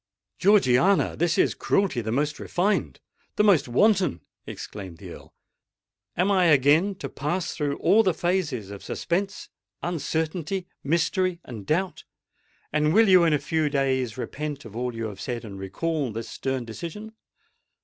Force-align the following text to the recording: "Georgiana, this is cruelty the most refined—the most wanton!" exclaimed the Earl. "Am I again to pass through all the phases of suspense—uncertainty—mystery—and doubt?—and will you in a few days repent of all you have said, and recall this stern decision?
"Georgiana, 0.39 1.15
this 1.15 1.37
is 1.37 1.53
cruelty 1.53 2.01
the 2.01 2.11
most 2.11 2.39
refined—the 2.39 3.43
most 3.43 3.67
wanton!" 3.67 4.21
exclaimed 4.47 4.97
the 4.97 5.11
Earl. 5.11 5.31
"Am 6.17 6.31
I 6.31 6.45
again 6.45 6.95
to 6.95 7.07
pass 7.07 7.53
through 7.53 7.77
all 7.77 8.01
the 8.01 8.15
phases 8.15 8.71
of 8.71 8.83
suspense—uncertainty—mystery—and 8.83 11.67
doubt?—and 11.67 12.93
will 12.95 13.07
you 13.07 13.25
in 13.25 13.33
a 13.33 13.37
few 13.37 13.69
days 13.69 14.17
repent 14.17 14.65
of 14.65 14.75
all 14.75 14.95
you 14.95 15.05
have 15.05 15.21
said, 15.21 15.45
and 15.45 15.59
recall 15.59 16.11
this 16.11 16.29
stern 16.29 16.65
decision? 16.65 17.13